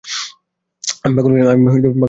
আমি 1.03 1.13
পাগল 1.17 1.31
কিনা 1.33 1.45
চেক 1.51 1.59
করতে 1.65 1.79
চাও? 1.83 1.93